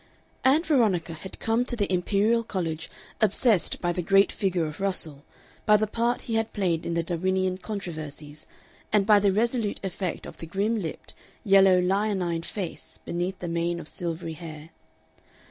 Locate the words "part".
5.85-6.21